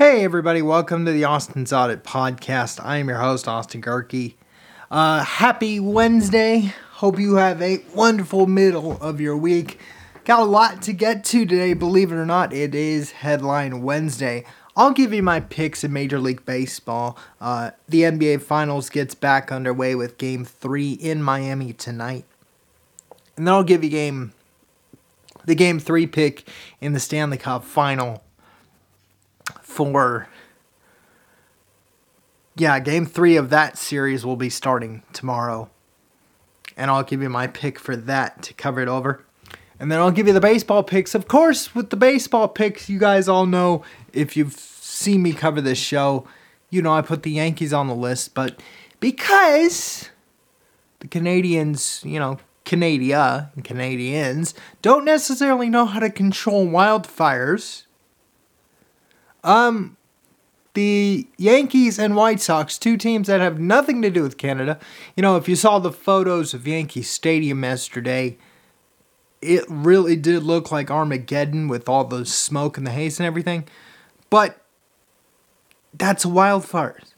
Hey, 0.00 0.24
everybody, 0.24 0.62
welcome 0.62 1.04
to 1.04 1.12
the 1.12 1.24
Austin's 1.24 1.74
Audit 1.74 2.04
Podcast. 2.04 2.82
I 2.82 2.96
am 2.96 3.10
your 3.10 3.18
host, 3.18 3.46
Austin 3.46 3.82
Gehrke. 3.82 4.32
Uh, 4.90 5.22
happy 5.22 5.78
Wednesday. 5.78 6.72
Hope 6.92 7.18
you 7.18 7.34
have 7.34 7.60
a 7.60 7.84
wonderful 7.94 8.46
middle 8.46 8.96
of 9.02 9.20
your 9.20 9.36
week. 9.36 9.78
Got 10.24 10.40
a 10.40 10.44
lot 10.44 10.80
to 10.84 10.94
get 10.94 11.22
to 11.24 11.44
today, 11.44 11.74
believe 11.74 12.12
it 12.12 12.14
or 12.14 12.24
not, 12.24 12.54
it 12.54 12.74
is 12.74 13.10
Headline 13.10 13.82
Wednesday. 13.82 14.46
I'll 14.74 14.92
give 14.92 15.12
you 15.12 15.22
my 15.22 15.40
picks 15.40 15.84
in 15.84 15.92
Major 15.92 16.18
League 16.18 16.46
Baseball. 16.46 17.18
Uh, 17.38 17.72
the 17.86 18.04
NBA 18.04 18.40
Finals 18.40 18.88
gets 18.88 19.14
back 19.14 19.52
underway 19.52 19.94
with 19.94 20.16
Game 20.16 20.46
3 20.46 20.92
in 20.92 21.22
Miami 21.22 21.74
tonight. 21.74 22.24
And 23.36 23.46
then 23.46 23.52
I'll 23.52 23.64
give 23.64 23.84
you 23.84 23.90
game 23.90 24.32
the 25.44 25.54
Game 25.54 25.78
3 25.78 26.06
pick 26.06 26.48
in 26.80 26.94
the 26.94 27.00
Stanley 27.00 27.36
Cup 27.36 27.64
Final 27.64 28.22
for 29.70 30.28
yeah, 32.56 32.78
game 32.80 33.06
three 33.06 33.36
of 33.36 33.50
that 33.50 33.78
series 33.78 34.26
will 34.26 34.36
be 34.36 34.50
starting 34.50 35.02
tomorrow. 35.12 35.70
And 36.76 36.90
I'll 36.90 37.02
give 37.02 37.22
you 37.22 37.30
my 37.30 37.46
pick 37.46 37.78
for 37.78 37.96
that 37.96 38.42
to 38.42 38.54
cover 38.54 38.80
it 38.80 38.88
over. 38.88 39.24
And 39.78 39.90
then 39.90 39.98
I'll 39.98 40.10
give 40.10 40.26
you 40.26 40.32
the 40.32 40.40
baseball 40.40 40.82
picks. 40.82 41.14
Of 41.14 41.26
course, 41.26 41.74
with 41.74 41.88
the 41.90 41.96
baseball 41.96 42.48
picks, 42.48 42.88
you 42.88 42.98
guys 42.98 43.28
all 43.28 43.46
know 43.46 43.82
if 44.12 44.36
you've 44.36 44.52
seen 44.52 45.22
me 45.22 45.32
cover 45.32 45.60
this 45.60 45.78
show, 45.78 46.26
you 46.68 46.82
know 46.82 46.92
I 46.92 47.00
put 47.00 47.22
the 47.22 47.30
Yankees 47.30 47.72
on 47.72 47.88
the 47.88 47.94
list. 47.94 48.34
But 48.34 48.60
because 48.98 50.10
the 50.98 51.08
Canadians, 51.08 52.02
you 52.04 52.18
know, 52.18 52.38
Canada 52.64 53.50
and 53.54 53.64
Canadians 53.64 54.54
don't 54.82 55.04
necessarily 55.04 55.70
know 55.70 55.86
how 55.86 56.00
to 56.00 56.10
control 56.10 56.66
wildfires 56.66 57.84
um, 59.44 59.96
the 60.74 61.26
Yankees 61.36 61.98
and 61.98 62.16
White 62.16 62.40
Sox, 62.40 62.78
two 62.78 62.96
teams 62.96 63.26
that 63.26 63.40
have 63.40 63.58
nothing 63.58 64.02
to 64.02 64.10
do 64.10 64.22
with 64.22 64.36
Canada. 64.36 64.78
You 65.16 65.22
know, 65.22 65.36
if 65.36 65.48
you 65.48 65.56
saw 65.56 65.78
the 65.78 65.92
photos 65.92 66.54
of 66.54 66.66
Yankee 66.66 67.02
Stadium 67.02 67.62
yesterday, 67.64 68.38
it 69.42 69.64
really 69.68 70.16
did 70.16 70.42
look 70.42 70.70
like 70.70 70.90
Armageddon 70.90 71.68
with 71.68 71.88
all 71.88 72.04
the 72.04 72.24
smoke 72.26 72.76
and 72.76 72.86
the 72.86 72.92
haze 72.92 73.18
and 73.18 73.26
everything. 73.26 73.66
But 74.28 74.62
that's 75.94 76.24
wildfires. 76.24 77.14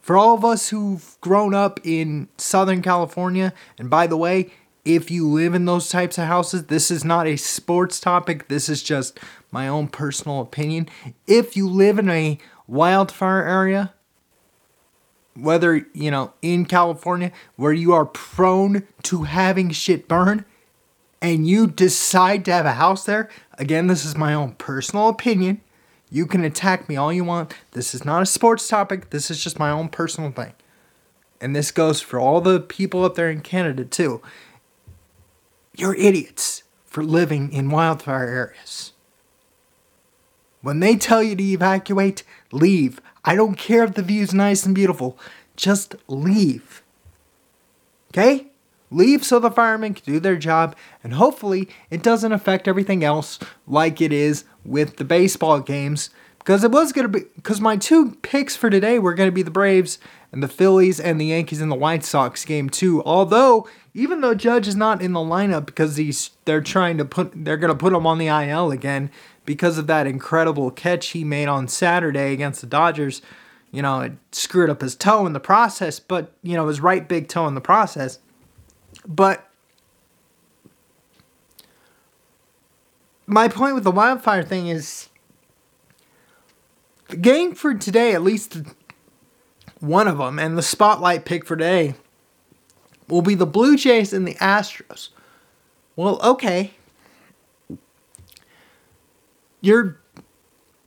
For 0.00 0.16
all 0.16 0.34
of 0.34 0.44
us 0.44 0.70
who've 0.70 1.16
grown 1.20 1.54
up 1.54 1.78
in 1.84 2.28
Southern 2.36 2.82
California, 2.82 3.52
and 3.78 3.88
by 3.88 4.06
the 4.06 4.16
way, 4.16 4.50
if 4.84 5.10
you 5.10 5.28
live 5.28 5.54
in 5.54 5.66
those 5.66 5.88
types 5.88 6.18
of 6.18 6.24
houses, 6.24 6.64
this 6.64 6.90
is 6.90 7.04
not 7.04 7.26
a 7.26 7.36
sports 7.36 8.00
topic. 8.00 8.48
This 8.48 8.68
is 8.68 8.82
just 8.82 9.18
my 9.50 9.68
own 9.68 9.88
personal 9.88 10.40
opinion. 10.40 10.88
If 11.26 11.56
you 11.56 11.68
live 11.68 11.98
in 11.98 12.08
a 12.10 12.38
wildfire 12.66 13.44
area, 13.44 13.94
whether, 15.34 15.86
you 15.92 16.10
know, 16.10 16.32
in 16.42 16.66
California, 16.66 17.32
where 17.56 17.72
you 17.72 17.92
are 17.92 18.06
prone 18.06 18.86
to 19.04 19.22
having 19.22 19.70
shit 19.70 20.08
burn, 20.08 20.44
and 21.22 21.46
you 21.46 21.66
decide 21.66 22.44
to 22.46 22.52
have 22.52 22.66
a 22.66 22.72
house 22.72 23.04
there, 23.04 23.28
again, 23.58 23.86
this 23.86 24.04
is 24.04 24.16
my 24.16 24.34
own 24.34 24.52
personal 24.52 25.08
opinion. 25.08 25.60
You 26.10 26.26
can 26.26 26.44
attack 26.44 26.88
me 26.88 26.96
all 26.96 27.12
you 27.12 27.24
want. 27.24 27.54
This 27.72 27.94
is 27.94 28.04
not 28.04 28.22
a 28.22 28.26
sports 28.26 28.66
topic. 28.66 29.10
This 29.10 29.30
is 29.30 29.42
just 29.42 29.58
my 29.58 29.70
own 29.70 29.88
personal 29.88 30.32
thing. 30.32 30.54
And 31.40 31.54
this 31.54 31.70
goes 31.70 32.00
for 32.00 32.18
all 32.18 32.40
the 32.40 32.60
people 32.60 33.04
up 33.04 33.14
there 33.14 33.30
in 33.30 33.40
Canada, 33.40 33.84
too. 33.84 34.20
You're 35.76 35.94
idiots 35.94 36.64
for 36.84 37.04
living 37.04 37.52
in 37.52 37.70
wildfire 37.70 38.28
areas. 38.28 38.92
When 40.62 40.80
they 40.80 40.96
tell 40.96 41.22
you 41.22 41.34
to 41.36 41.42
evacuate, 41.42 42.22
leave. 42.52 43.00
I 43.24 43.34
don't 43.34 43.56
care 43.56 43.84
if 43.84 43.94
the 43.94 44.02
view's 44.02 44.34
nice 44.34 44.64
and 44.66 44.74
beautiful. 44.74 45.18
Just 45.56 45.96
leave. 46.08 46.82
Okay? 48.12 48.48
Leave 48.90 49.24
so 49.24 49.38
the 49.38 49.50
firemen 49.50 49.94
can 49.94 50.14
do 50.14 50.18
their 50.18 50.36
job, 50.36 50.74
and 51.04 51.14
hopefully 51.14 51.68
it 51.90 52.02
doesn't 52.02 52.32
affect 52.32 52.66
everything 52.66 53.04
else 53.04 53.38
like 53.66 54.00
it 54.00 54.12
is 54.12 54.44
with 54.64 54.96
the 54.96 55.04
baseball 55.04 55.60
games. 55.60 56.10
Because 56.50 56.64
it 56.64 56.72
was 56.72 56.90
going 56.90 57.04
to 57.04 57.20
be, 57.20 57.26
because 57.36 57.60
my 57.60 57.76
two 57.76 58.16
picks 58.22 58.56
for 58.56 58.70
today 58.70 58.98
were 58.98 59.14
going 59.14 59.28
to 59.28 59.32
be 59.32 59.44
the 59.44 59.52
Braves 59.52 60.00
and 60.32 60.42
the 60.42 60.48
Phillies 60.48 60.98
and 60.98 61.20
the 61.20 61.26
Yankees 61.26 61.60
and 61.60 61.70
the 61.70 61.76
White 61.76 62.02
Sox 62.02 62.44
game 62.44 62.68
too. 62.68 63.04
Although, 63.04 63.68
even 63.94 64.20
though 64.20 64.34
Judge 64.34 64.66
is 64.66 64.74
not 64.74 65.00
in 65.00 65.12
the 65.12 65.20
lineup 65.20 65.64
because 65.64 65.96
he's, 65.96 66.30
they're 66.46 66.60
trying 66.60 66.98
to 66.98 67.04
put, 67.04 67.30
they're 67.44 67.56
going 67.56 67.72
to 67.72 67.78
put 67.78 67.92
him 67.92 68.04
on 68.04 68.18
the 68.18 68.26
IL 68.26 68.72
again 68.72 69.12
because 69.44 69.78
of 69.78 69.86
that 69.86 70.08
incredible 70.08 70.72
catch 70.72 71.10
he 71.10 71.22
made 71.22 71.46
on 71.46 71.68
Saturday 71.68 72.32
against 72.32 72.62
the 72.62 72.66
Dodgers. 72.66 73.22
You 73.70 73.82
know, 73.82 74.00
it 74.00 74.14
screwed 74.32 74.70
up 74.70 74.80
his 74.80 74.96
toe 74.96 75.26
in 75.26 75.34
the 75.34 75.38
process, 75.38 76.00
but, 76.00 76.32
you 76.42 76.56
know, 76.56 76.66
his 76.66 76.80
right 76.80 77.06
big 77.06 77.28
toe 77.28 77.46
in 77.46 77.54
the 77.54 77.60
process. 77.60 78.18
But 79.06 79.48
my 83.28 83.46
point 83.46 83.76
with 83.76 83.84
the 83.84 83.92
wildfire 83.92 84.42
thing 84.42 84.66
is 84.66 85.09
the 87.10 87.16
game 87.16 87.54
for 87.54 87.74
today, 87.74 88.14
at 88.14 88.22
least 88.22 88.58
one 89.80 90.08
of 90.08 90.18
them, 90.18 90.38
and 90.38 90.56
the 90.56 90.62
spotlight 90.62 91.24
pick 91.24 91.44
for 91.44 91.56
today 91.56 91.94
will 93.08 93.22
be 93.22 93.34
the 93.34 93.46
Blue 93.46 93.76
Jays 93.76 94.12
and 94.12 94.26
the 94.26 94.34
Astros. 94.36 95.08
Well, 95.96 96.20
okay. 96.22 96.72
You're 99.60 100.00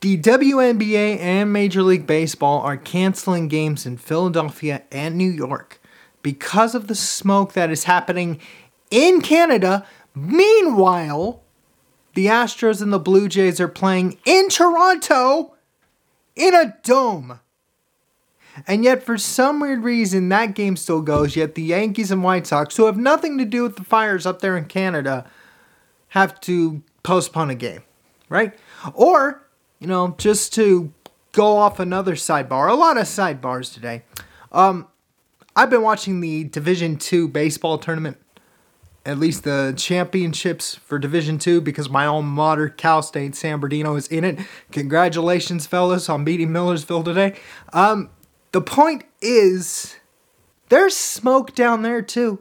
the 0.01 0.17
WNBA 0.17 1.19
and 1.19 1.53
Major 1.53 1.81
League 1.81 2.07
Baseball 2.07 2.61
are 2.61 2.75
canceling 2.75 3.47
games 3.47 3.85
in 3.85 3.97
Philadelphia 3.97 4.83
and 4.91 5.15
New 5.15 5.29
York 5.29 5.79
because 6.21 6.75
of 6.75 6.87
the 6.87 6.95
smoke 6.95 7.53
that 7.53 7.69
is 7.69 7.85
happening 7.85 8.39
in 8.89 9.21
Canada. 9.21 9.85
Meanwhile, 10.15 11.41
the 12.15 12.25
Astros 12.25 12.81
and 12.81 12.91
the 12.91 12.99
Blue 12.99 13.29
Jays 13.29 13.61
are 13.61 13.67
playing 13.67 14.17
in 14.25 14.49
Toronto 14.49 15.55
in 16.35 16.53
a 16.55 16.77
dome. 16.83 17.39
And 18.67 18.83
yet, 18.83 19.03
for 19.03 19.17
some 19.17 19.59
weird 19.59 19.83
reason, 19.83 20.29
that 20.29 20.53
game 20.53 20.75
still 20.75 21.01
goes. 21.01 21.35
Yet, 21.35 21.55
the 21.55 21.63
Yankees 21.63 22.11
and 22.11 22.23
White 22.23 22.45
Sox, 22.45 22.77
who 22.77 22.85
have 22.85 22.97
nothing 22.97 23.37
to 23.39 23.45
do 23.45 23.63
with 23.63 23.77
the 23.77 23.83
fires 23.83 24.25
up 24.25 24.41
there 24.41 24.55
in 24.55 24.65
Canada, 24.65 25.29
have 26.09 26.39
to 26.41 26.83
postpone 27.01 27.49
a 27.49 27.55
game 27.55 27.81
right? 28.33 28.53
Or, 28.95 29.43
you 29.79 29.85
know, 29.85 30.15
just 30.17 30.53
to 30.55 30.91
go 31.33 31.57
off 31.57 31.79
another 31.79 32.15
sidebar, 32.15 32.67
a 32.67 32.73
lot 32.73 32.97
of 32.97 33.03
sidebars 33.03 33.71
today. 33.71 34.03
Um, 34.51 34.87
I've 35.55 35.69
been 35.69 35.83
watching 35.83 36.19
the 36.19 36.45
Division 36.45 36.97
Two 36.97 37.27
baseball 37.27 37.77
tournament, 37.77 38.17
at 39.05 39.19
least 39.19 39.43
the 39.43 39.73
championships 39.75 40.75
for 40.75 40.97
Division 40.97 41.37
Two, 41.37 41.59
because 41.59 41.89
my 41.89 42.05
alma 42.05 42.27
mater, 42.27 42.69
Cal 42.69 43.01
State 43.01 43.35
San 43.35 43.59
Bernardino, 43.59 43.95
is 43.95 44.07
in 44.07 44.23
it. 44.23 44.39
Congratulations, 44.71 45.67
fellas, 45.67 46.07
on 46.07 46.23
beating 46.23 46.51
Millersville 46.51 47.03
today. 47.03 47.35
Um, 47.73 48.09
the 48.53 48.61
point 48.61 49.03
is, 49.21 49.97
there's 50.69 50.95
smoke 50.95 51.53
down 51.53 51.81
there 51.81 52.01
too, 52.01 52.39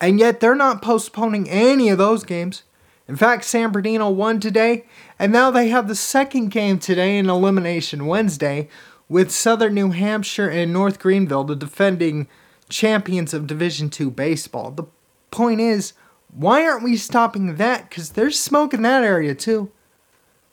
and 0.00 0.18
yet 0.18 0.40
they're 0.40 0.54
not 0.54 0.82
postponing 0.82 1.48
any 1.48 1.88
of 1.88 1.98
those 1.98 2.24
games. 2.24 2.62
In 3.08 3.16
fact, 3.16 3.44
San 3.44 3.72
Bernardino 3.72 4.08
won 4.10 4.38
today, 4.38 4.84
and 5.18 5.32
now 5.32 5.50
they 5.50 5.68
have 5.68 5.88
the 5.88 5.96
second 5.96 6.50
game 6.50 6.78
today 6.78 7.18
in 7.18 7.28
Elimination 7.28 8.06
Wednesday 8.06 8.68
with 9.08 9.32
Southern 9.32 9.74
New 9.74 9.90
Hampshire 9.90 10.48
and 10.48 10.72
North 10.72 11.00
Greenville, 11.00 11.42
the 11.42 11.56
defending 11.56 12.28
champions 12.68 13.34
of 13.34 13.48
Division 13.48 13.90
II 13.98 14.10
baseball. 14.10 14.70
The 14.70 14.84
point 15.30 15.60
is, 15.60 15.92
why 16.32 16.66
aren't 16.66 16.84
we 16.84 16.96
stopping 16.96 17.56
that? 17.56 17.88
Because 17.88 18.10
there's 18.10 18.38
smoke 18.38 18.72
in 18.74 18.82
that 18.82 19.02
area 19.02 19.34
too. 19.34 19.70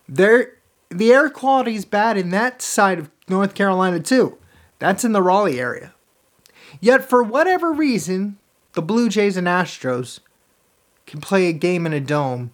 There, 0.07 0.53
the 0.89 1.11
air 1.11 1.29
quality 1.29 1.75
is 1.75 1.85
bad 1.85 2.17
in 2.17 2.29
that 2.29 2.61
side 2.61 2.99
of 2.99 3.09
North 3.27 3.53
Carolina 3.53 3.99
too. 3.99 4.37
That's 4.79 5.03
in 5.03 5.11
the 5.11 5.21
Raleigh 5.21 5.59
area. 5.59 5.93
Yet, 6.79 7.07
for 7.07 7.23
whatever 7.23 7.71
reason, 7.71 8.37
the 8.73 8.81
Blue 8.81 9.09
Jays 9.09 9.37
and 9.37 9.47
Astros 9.47 10.19
can 11.05 11.21
play 11.21 11.47
a 11.47 11.53
game 11.53 11.85
in 11.85 11.93
a 11.93 11.99
dome 11.99 12.51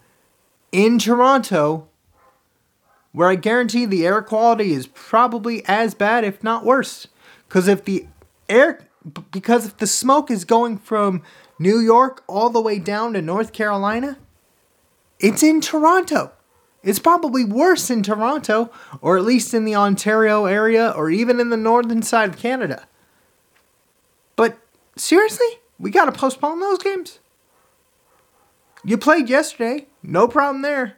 in 0.71 0.99
Toronto 0.99 1.87
where 3.11 3.29
I 3.29 3.35
guarantee 3.35 3.85
the 3.85 4.05
air 4.05 4.21
quality 4.21 4.73
is 4.73 4.87
probably 4.87 5.63
as 5.65 5.93
bad, 5.93 6.23
if 6.23 6.43
not 6.43 6.65
worse. 6.65 7.07
Because 7.47 7.67
if 7.67 7.85
the 7.85 8.07
air, 8.49 8.87
because 9.31 9.67
if 9.67 9.77
the 9.77 9.87
smoke 9.87 10.31
is 10.31 10.45
going 10.45 10.77
from 10.77 11.21
New 11.63 11.79
York 11.79 12.23
all 12.27 12.51
the 12.51 12.61
way 12.61 12.77
down 12.77 13.13
to 13.13 13.21
North 13.21 13.53
Carolina, 13.53 14.17
it's 15.19 15.41
in 15.41 15.61
Toronto. 15.61 16.33
It's 16.83 16.99
probably 16.99 17.45
worse 17.45 17.89
in 17.89 18.03
Toronto, 18.03 18.69
or 19.01 19.17
at 19.17 19.23
least 19.23 19.53
in 19.53 19.63
the 19.63 19.73
Ontario 19.73 20.45
area, 20.45 20.89
or 20.89 21.09
even 21.09 21.39
in 21.39 21.49
the 21.49 21.57
northern 21.57 22.03
side 22.03 22.29
of 22.29 22.37
Canada. 22.37 22.85
But 24.35 24.57
seriously, 24.97 25.47
we 25.79 25.91
gotta 25.91 26.11
postpone 26.11 26.59
those 26.59 26.79
games? 26.79 27.19
You 28.83 28.97
played 28.97 29.29
yesterday. 29.29 29.87
No 30.03 30.27
problem 30.27 30.61
there. 30.61 30.97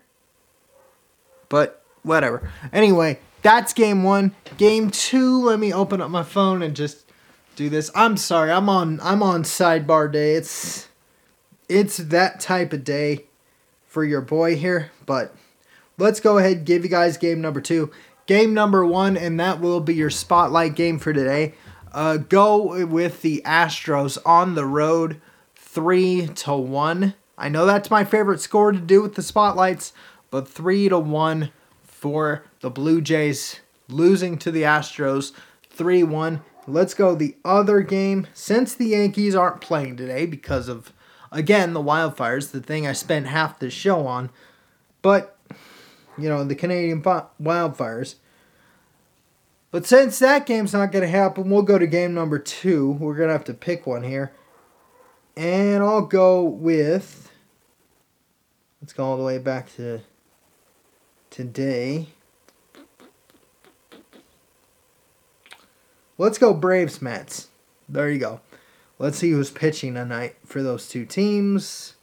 But 1.50 1.83
whatever. 2.01 2.50
Anyway, 2.73 3.19
that's 3.44 3.73
game 3.73 4.01
one. 4.01 4.33
Game 4.57 4.89
two, 4.89 5.44
let 5.44 5.59
me 5.59 5.71
open 5.71 6.01
up 6.01 6.09
my 6.09 6.23
phone 6.23 6.63
and 6.63 6.75
just 6.75 7.04
do 7.55 7.69
this. 7.69 7.89
I'm 7.95 8.17
sorry, 8.17 8.51
I'm 8.51 8.69
on 8.69 8.99
I'm 9.01 9.23
on 9.23 9.43
sidebar 9.43 10.11
day. 10.11 10.35
It's 10.35 10.87
it's 11.67 11.97
that 11.97 12.39
type 12.39 12.73
of 12.73 12.83
day 12.83 13.25
for 13.85 14.03
your 14.03 14.21
boy 14.21 14.55
here, 14.55 14.91
but 15.05 15.33
let's 15.97 16.19
go 16.19 16.37
ahead 16.37 16.57
and 16.57 16.65
give 16.65 16.83
you 16.83 16.89
guys 16.89 17.17
game 17.17 17.41
number 17.41 17.61
two. 17.61 17.91
Game 18.27 18.53
number 18.53 18.85
one, 18.85 19.15
and 19.17 19.39
that 19.39 19.61
will 19.61 19.79
be 19.79 19.93
your 19.93 20.09
spotlight 20.09 20.75
game 20.75 20.99
for 20.99 21.13
today. 21.13 21.53
Uh, 21.91 22.17
go 22.17 22.85
with 22.85 23.21
the 23.21 23.41
Astros 23.45 24.17
on 24.25 24.55
the 24.55 24.65
road, 24.65 25.21
three 25.55 26.27
to 26.27 26.53
one. 26.53 27.13
I 27.37 27.49
know 27.49 27.65
that's 27.65 27.91
my 27.91 28.03
favorite 28.03 28.41
score 28.41 28.71
to 28.71 28.79
do 28.79 29.01
with 29.01 29.15
the 29.15 29.21
spotlights, 29.21 29.93
but 30.29 30.47
three 30.47 30.89
to 30.89 30.99
one 30.99 31.51
for 31.83 32.43
the 32.61 32.69
Blue 32.69 32.99
Jays 32.99 33.59
losing 33.87 34.37
to 34.39 34.51
the 34.51 34.63
Astros, 34.63 35.31
three 35.69 36.03
one. 36.03 36.41
Let's 36.67 36.94
go 36.94 37.13
the 37.13 37.35
other 37.45 37.81
game. 37.81 38.27
Since 38.33 38.73
the 38.73 38.88
Yankees 38.88 39.35
aren't 39.35 39.62
playing 39.62 39.97
today 39.97 40.25
because 40.25 40.67
of 40.67 40.91
again 41.31 41.73
the 41.73 41.81
wildfires, 41.81 42.51
the 42.51 42.62
thing 42.62 42.88
I 42.88 42.94
spent 42.94 43.27
half 43.27 43.59
the 43.59 43.69
show 43.69 44.07
on, 44.07 44.31
but 45.01 45.38
you 46.17 46.27
know 46.27 46.44
the 46.44 46.56
Canadian 46.56 47.01
wildfires. 47.03 48.15
But 49.71 49.85
since 49.85 50.19
that 50.19 50.45
game's 50.45 50.71
not 50.71 50.94
going 50.94 51.01
to 51.03 51.09
happen, 51.09 51.50
we'll 51.50 51.62
go 51.62 51.77
to 51.77 51.85
game 51.85 52.13
number 52.13 52.39
two. 52.39 52.91
We're 52.91 53.15
going 53.15 53.27
to 53.27 53.33
have 53.33 53.44
to 53.45 53.53
pick 53.53 53.85
one 53.85 54.03
here. 54.03 54.31
And 55.35 55.83
I'll 55.83 56.06
go 56.06 56.41
with. 56.44 57.29
Let's 58.81 58.94
go 58.94 59.03
all 59.03 59.17
the 59.17 59.23
way 59.23 59.38
back 59.38 59.75
to 59.75 60.00
today. 61.29 62.07
Let's 66.17 66.38
go 66.38 66.53
Braves 66.53 67.01
Mets. 67.01 67.50
There 67.89 68.09
you 68.09 68.19
go. 68.19 68.39
Let's 68.97 69.17
see 69.17 69.31
who's 69.31 69.51
pitching 69.51 69.95
tonight 69.95 70.38
for 70.45 70.63
those 70.63 70.88
two 70.88 71.06
teams. 71.06 71.95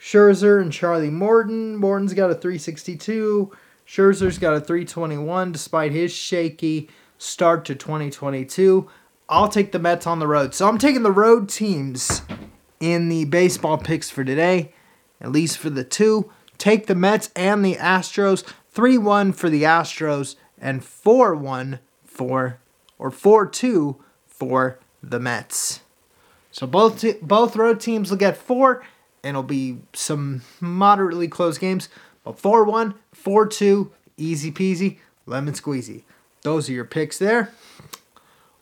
Scherzer 0.00 0.62
and 0.62 0.72
Charlie 0.72 1.10
Morton. 1.10 1.76
Morton's 1.76 2.14
got 2.14 2.30
a 2.30 2.34
362. 2.34 3.50
Scherzer's 3.86 4.38
got 4.38 4.54
a 4.54 4.60
321 4.60 5.50
despite 5.50 5.90
his 5.90 6.12
shaky 6.12 6.88
start 7.18 7.64
to 7.64 7.74
2022. 7.74 8.88
I'll 9.28 9.48
take 9.48 9.72
the 9.72 9.80
Mets 9.80 10.06
on 10.06 10.20
the 10.20 10.28
road. 10.28 10.54
So 10.54 10.68
I'm 10.68 10.78
taking 10.78 11.02
the 11.02 11.10
road 11.10 11.48
teams 11.48 12.22
in 12.78 13.08
the 13.08 13.24
baseball 13.24 13.76
picks 13.76 14.08
for 14.08 14.22
today, 14.22 14.72
at 15.20 15.32
least 15.32 15.58
for 15.58 15.70
the 15.70 15.84
two. 15.84 16.30
Take 16.58 16.86
the 16.86 16.94
Mets 16.94 17.30
and 17.34 17.64
the 17.64 17.74
Astros. 17.74 18.44
3 18.70 18.98
1 18.98 19.32
for 19.32 19.50
the 19.50 19.64
Astros 19.64 20.36
and 20.56 20.84
4 20.84 21.34
1 21.34 21.80
for, 22.04 22.60
or 23.00 23.10
4 23.10 23.46
2 23.46 23.96
for 24.26 24.78
the 25.02 25.18
Mets. 25.18 25.80
So 26.52 26.66
both, 26.66 27.00
t- 27.00 27.14
both 27.22 27.56
road 27.56 27.80
teams 27.80 28.10
will 28.10 28.18
get 28.18 28.36
four, 28.36 28.84
and 29.24 29.30
it'll 29.30 29.42
be 29.42 29.78
some 29.94 30.42
moderately 30.60 31.26
close 31.26 31.58
games. 31.58 31.88
But 32.22 32.38
4 32.38 32.64
1, 32.64 32.94
4 33.12 33.46
2, 33.46 33.90
easy 34.16 34.52
peasy, 34.52 34.98
lemon 35.26 35.54
squeezy. 35.54 36.02
Those 36.42 36.68
are 36.68 36.72
your 36.72 36.84
picks 36.84 37.18
there. 37.18 37.52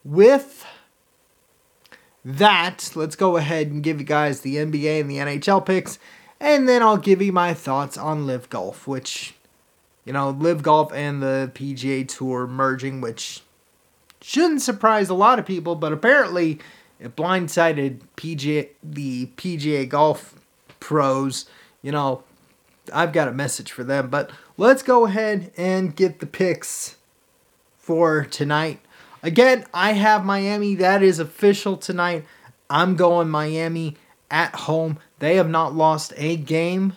With 0.05 0.64
that, 2.25 2.93
let's 2.94 3.17
go 3.17 3.37
ahead 3.37 3.69
and 3.69 3.82
give 3.82 3.99
you 3.99 4.06
guys 4.06 4.40
the 4.40 4.56
NBA 4.56 5.00
and 5.00 5.11
the 5.11 5.17
NHL 5.17 5.67
picks. 5.67 5.99
And 6.40 6.69
then 6.69 6.82
I'll 6.82 6.96
give 6.96 7.20
you 7.20 7.32
my 7.32 7.55
thoughts 7.55 7.99
on 7.99 8.26
LIV 8.26 8.49
Golf, 8.50 8.87
which, 8.87 9.35
you 10.05 10.12
know, 10.12 10.31
LIV 10.31 10.62
Golf 10.62 10.93
and 10.93 11.20
the 11.20 11.50
PGA 11.55 12.06
Tour 12.06 12.46
merging, 12.46 13.00
which 13.00 13.43
shouldn't 14.20 14.62
surprise 14.62 15.09
a 15.09 15.15
lot 15.15 15.38
of 15.38 15.47
people, 15.47 15.75
but 15.75 15.93
apparently 15.93 16.59
it 17.00 17.17
blindsided 17.17 18.00
PGA 18.17 18.69
the 18.82 19.26
PGA 19.37 19.88
Golf 19.88 20.35
pros. 20.81 21.47
You 21.82 21.93
know, 21.93 22.25
I've 22.93 23.12
got 23.12 23.29
a 23.29 23.32
message 23.32 23.73
for 23.73 23.85
them. 23.85 24.09
But 24.09 24.31
let's 24.56 24.82
go 24.82 25.06
ahead 25.06 25.53
and 25.56 25.94
get 25.94 26.20
the 26.20 26.26
picks 26.26 26.97
for 27.76 28.25
tonight. 28.25 28.81
Again, 29.23 29.65
I 29.75 29.93
have 29.93 30.25
Miami. 30.25 30.75
That 30.75 31.03
is 31.03 31.19
official 31.19 31.76
tonight. 31.76 32.25
I'm 32.71 32.97
going 32.97 33.29
Miami 33.29 33.97
at 34.31 34.55
home. 34.55 34.99
They 35.19 35.37
have 35.37 35.49
not 35.49 35.75
lost 35.75 36.12
a 36.17 36.37
game 36.37 36.94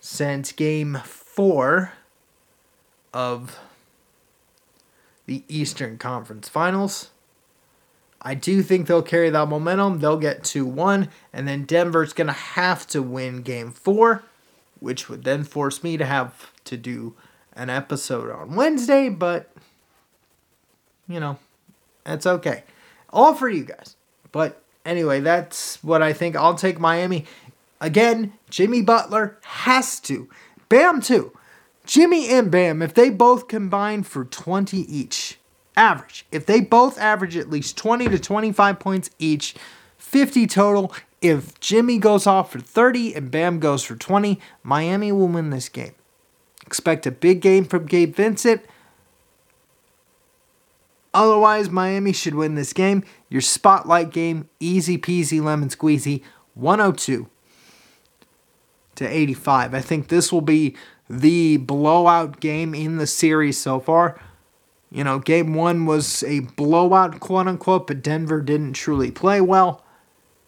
since 0.00 0.52
game 0.52 1.00
four 1.04 1.92
of 3.14 3.58
the 5.26 5.44
Eastern 5.48 5.98
Conference 5.98 6.48
Finals. 6.48 7.10
I 8.22 8.34
do 8.34 8.62
think 8.62 8.86
they'll 8.86 9.02
carry 9.02 9.30
that 9.30 9.48
momentum. 9.48 10.00
They'll 10.00 10.16
get 10.16 10.42
2 10.42 10.64
1, 10.64 11.08
and 11.32 11.46
then 11.46 11.64
Denver's 11.64 12.12
going 12.12 12.26
to 12.26 12.32
have 12.32 12.86
to 12.88 13.02
win 13.02 13.42
game 13.42 13.70
four 13.70 14.24
which 14.80 15.08
would 15.08 15.24
then 15.24 15.44
force 15.44 15.82
me 15.82 15.96
to 15.96 16.04
have 16.04 16.52
to 16.64 16.76
do 16.76 17.14
an 17.54 17.70
episode 17.70 18.30
on 18.30 18.54
Wednesday, 18.54 19.08
but 19.08 19.50
you 21.08 21.20
know, 21.20 21.38
that's 22.04 22.26
okay. 22.26 22.64
All 23.10 23.34
for 23.34 23.48
you 23.48 23.64
guys. 23.64 23.96
But 24.32 24.62
anyway, 24.84 25.20
that's 25.20 25.82
what 25.82 26.02
I 26.02 26.12
think. 26.12 26.36
I'll 26.36 26.56
take 26.56 26.80
Miami. 26.80 27.24
Again, 27.80 28.32
Jimmy 28.50 28.82
Butler 28.82 29.38
has 29.42 30.00
to. 30.00 30.28
Bam, 30.68 31.00
too. 31.00 31.32
Jimmy 31.86 32.28
and 32.28 32.50
Bam, 32.50 32.82
if 32.82 32.92
they 32.94 33.10
both 33.10 33.48
combine 33.48 34.02
for 34.02 34.24
20 34.24 34.78
each, 34.78 35.38
average, 35.76 36.26
if 36.32 36.44
they 36.44 36.60
both 36.60 36.98
average 36.98 37.36
at 37.36 37.48
least 37.48 37.76
20 37.78 38.08
to 38.08 38.18
25 38.18 38.78
points 38.78 39.10
each, 39.18 39.54
50 39.96 40.46
total, 40.46 40.92
if 41.20 41.58
Jimmy 41.60 41.98
goes 41.98 42.26
off 42.26 42.52
for 42.52 42.60
30 42.60 43.14
and 43.14 43.30
Bam 43.30 43.60
goes 43.60 43.82
for 43.84 43.96
20, 43.96 44.40
Miami 44.62 45.12
will 45.12 45.28
win 45.28 45.50
this 45.50 45.68
game. 45.68 45.94
Expect 46.66 47.06
a 47.06 47.10
big 47.10 47.40
game 47.40 47.64
from 47.64 47.86
Gabe 47.86 48.14
Vincent. 48.14 48.62
Otherwise, 51.14 51.70
Miami 51.70 52.12
should 52.12 52.34
win 52.34 52.56
this 52.56 52.72
game. 52.72 53.02
Your 53.30 53.40
spotlight 53.40 54.10
game, 54.10 54.48
easy 54.60 54.98
peasy 54.98 55.42
lemon 55.42 55.68
squeezy, 55.68 56.22
102 56.54 57.28
to 58.96 59.06
85. 59.06 59.74
I 59.74 59.80
think 59.80 60.08
this 60.08 60.32
will 60.32 60.40
be 60.40 60.76
the 61.08 61.56
blowout 61.58 62.40
game 62.40 62.74
in 62.74 62.96
the 62.96 63.06
series 63.06 63.58
so 63.58 63.80
far. 63.80 64.20
You 64.90 65.04
know, 65.04 65.18
game 65.18 65.54
one 65.54 65.86
was 65.86 66.22
a 66.24 66.40
blowout, 66.40 67.20
quote 67.20 67.48
unquote, 67.48 67.86
but 67.86 68.02
Denver 68.02 68.40
didn't 68.40 68.74
truly 68.74 69.10
play 69.10 69.40
well 69.40 69.82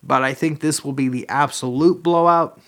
but 0.02 0.23
I 0.23 0.35
think 0.35 0.61
this 0.61 0.85
will 0.85 0.92
be 0.92 1.09
the 1.09 1.28
absolute 1.28 2.02
blowout. 2.02 2.61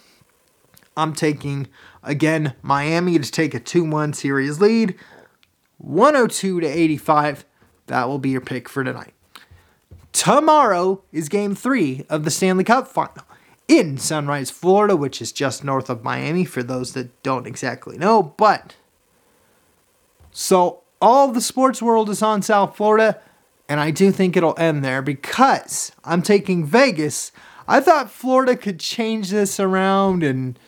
I'm 0.97 1.15
taking, 1.15 1.69
again, 2.03 2.55
Miami 2.63 3.19
to 3.19 3.31
take 3.31 3.55
a 3.55 3.61
2 3.61 3.85
1 3.85 4.13
series 4.13 4.61
lead. 4.61 4.97
102 5.79 6.61
to 6.61 6.67
85. 6.67 7.45
That 7.87 8.09
will 8.09 8.19
be 8.19 8.31
your 8.31 8.41
pick 8.41 8.69
for 8.69 8.85
tonight. 8.85 9.15
Tomorrow 10.13 11.03
is 11.13 11.29
game 11.29 11.55
three 11.55 12.05
of 12.11 12.25
the 12.25 12.31
Stanley 12.31 12.65
Cup 12.65 12.89
final 12.89 13.25
in 13.71 13.97
Sunrise, 13.99 14.51
Florida, 14.51 14.97
which 14.97 15.23
is 15.23 15.31
just 15.31 15.63
north 15.63 15.89
of 15.89 16.03
Miami 16.03 16.45
for 16.45 16.61
those 16.61 16.93
that 16.95 17.23
don't 17.23 17.47
exactly 17.47 17.97
know. 17.97 18.21
But 18.21 18.75
so 20.33 20.81
all 21.01 21.29
the 21.31 21.41
sports 21.41 21.81
world 21.81 22.11
is 22.11 22.21
on 22.21 22.43
South 22.43 22.77
Florida. 22.77 23.21
And 23.69 23.79
I 23.79 23.93
do 23.93 24.11
think 24.11 24.37
it'll 24.37 24.59
end 24.59 24.85
there 24.85 25.03
because 25.03 25.93
I'm 26.05 26.21
taking 26.21 26.67
Vegas. 26.67 27.31
I 27.69 27.79
thought 27.79 28.11
Florida 28.11 28.57
could 28.57 28.81
change 28.81 29.31
this 29.31 29.61
around 29.61 30.25
and 30.25 30.59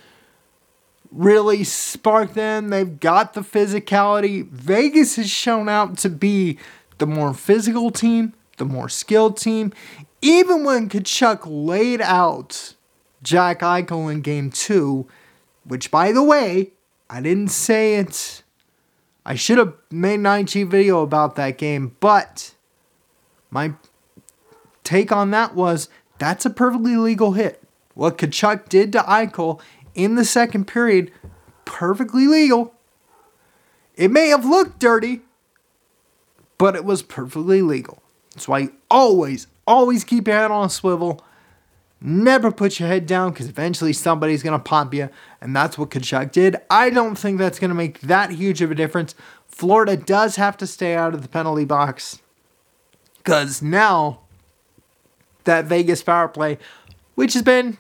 really 1.11 1.64
spark 1.64 2.35
them. 2.35 2.71
They've 2.71 3.00
got 3.00 3.35
the 3.35 3.40
physicality. 3.40 4.49
Vegas 4.49 5.16
has 5.16 5.28
shown 5.28 5.68
out 5.68 5.99
to 5.99 6.09
be 6.09 6.56
the 6.99 7.06
more 7.09 7.35
physical 7.35 7.90
team, 7.90 8.35
the 8.59 8.64
more 8.64 8.88
skilled 8.88 9.38
team. 9.38 9.73
Even 10.21 10.62
when 10.62 10.88
Tkachuk 10.88 11.40
laid 11.44 12.00
out 12.00 12.75
Jack 13.23 13.61
Eichel 13.61 14.11
in 14.11 14.21
game 14.21 14.50
two, 14.50 15.07
which 15.64 15.91
by 15.91 16.12
the 16.12 16.23
way, 16.23 16.73
I 17.09 17.21
didn't 17.21 17.49
say 17.49 17.97
it. 17.97 18.43
I 19.25 19.35
should 19.35 19.59
have 19.59 19.75
made 19.91 20.21
an 20.21 20.26
IG 20.26 20.69
video 20.69 21.02
about 21.02 21.37
that 21.37 21.59
game, 21.59 21.97
but 22.00 22.55
my 23.50 23.75
take 24.83 25.12
on 25.12 25.31
that 25.31 25.55
was 25.55 25.88
that's 26.19 26.45
a 26.45 26.50
perfectly 26.50 26.97
legal 26.97 27.33
hit. 27.33 27.62
What 27.95 28.19
Tkachuk 28.19 28.69
did 28.69 28.93
to 28.93 29.00
Eichel 29.00 29.61
in 29.95 30.14
the 30.14 30.25
second 30.25 30.67
period, 30.67 31.12
perfectly 31.64 32.26
legal. 32.26 32.75
It 33.95 34.11
may 34.11 34.29
have 34.29 34.45
looked 34.45 34.79
dirty, 34.79 35.21
but 36.59 36.75
it 36.75 36.85
was 36.85 37.02
perfectly 37.02 37.61
legal. 37.62 38.02
That's 38.35 38.49
why 38.49 38.61
you 38.61 38.73
always, 38.91 39.47
always 39.67 40.05
keep 40.05 40.26
your 40.26 40.37
head 40.37 40.50
on 40.50 40.67
a 40.67 40.71
swivel. 40.71 41.23
Never 42.04 42.50
put 42.50 42.80
your 42.80 42.88
head 42.88 43.06
down 43.06 43.30
because 43.30 43.49
eventually 43.49 43.92
somebody's 43.92 44.42
going 44.42 44.59
to 44.59 44.62
pop 44.62 44.92
you. 44.92 45.09
And 45.40 45.54
that's 45.54 45.78
what 45.78 45.90
Tkachuk 45.90 46.32
did. 46.32 46.56
I 46.68 46.90
don't 46.90 47.14
think 47.14 47.38
that's 47.38 47.61
going 47.61 47.68
to 47.68 47.76
make 47.76 48.00
that 48.00 48.32
huge 48.32 48.61
of 48.61 48.73
a 48.73 48.75
difference. 48.75 49.14
Florida 49.47 49.97
does 49.97 50.35
have 50.35 50.56
to 50.56 50.66
stay 50.66 50.97
out 50.97 51.14
of 51.14 51.23
the 51.23 51.28
penalty 51.28 51.64
box 51.64 52.21
because 53.18 53.62
now 53.62 54.21
that 55.44 55.66
Vegas 55.66 56.02
power 56.02 56.26
play, 56.26 56.59
which 57.14 57.35
has 57.35 57.42
been 57.42 57.78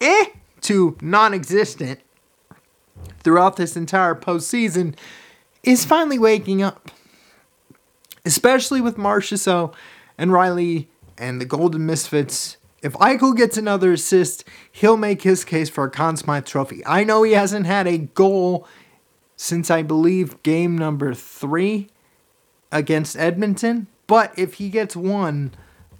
eh 0.00 0.26
to 0.62 0.96
non 1.00 1.32
existent 1.32 2.00
throughout 3.20 3.56
this 3.56 3.76
entire 3.76 4.16
postseason, 4.16 4.96
is 5.62 5.84
finally 5.84 6.18
waking 6.18 6.60
up. 6.60 6.90
Especially 8.24 8.80
with 8.80 8.96
Marchessault 8.96 9.72
and 10.18 10.32
Riley 10.32 10.88
and 11.16 11.40
the 11.40 11.44
Golden 11.44 11.86
Misfits. 11.86 12.56
If 12.82 12.92
Eichel 12.94 13.36
gets 13.36 13.56
another 13.56 13.92
assist, 13.92 14.44
he'll 14.70 14.96
make 14.96 15.22
his 15.22 15.44
case 15.44 15.68
for 15.68 15.84
a 15.84 15.90
Conn 15.90 16.16
Smythe 16.16 16.44
trophy. 16.44 16.84
I 16.86 17.04
know 17.04 17.22
he 17.22 17.32
hasn't 17.32 17.66
had 17.66 17.86
a 17.86 17.98
goal 17.98 18.68
since 19.36 19.70
I 19.70 19.82
believe 19.82 20.42
game 20.42 20.76
number 20.76 21.14
three 21.14 21.88
against 22.70 23.16
Edmonton, 23.16 23.86
but 24.06 24.36
if 24.38 24.54
he 24.54 24.68
gets 24.68 24.94
one 24.94 25.52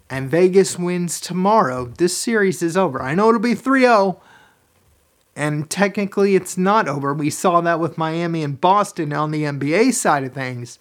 and 0.08 0.30
Vegas 0.30 0.78
wins 0.78 1.20
tomorrow, 1.20 1.86
this 1.86 2.16
series 2.16 2.62
is 2.62 2.76
over. 2.76 3.02
I 3.02 3.14
know 3.14 3.28
it'll 3.28 3.40
be 3.40 3.54
3 3.54 3.80
0, 3.80 4.20
and 5.34 5.68
technically 5.68 6.36
it's 6.36 6.56
not 6.56 6.88
over. 6.88 7.12
We 7.12 7.30
saw 7.30 7.60
that 7.62 7.80
with 7.80 7.98
Miami 7.98 8.42
and 8.42 8.60
Boston 8.60 9.12
on 9.12 9.30
the 9.30 9.42
NBA 9.42 9.92
side 9.94 10.24
of 10.24 10.32
things. 10.32 10.78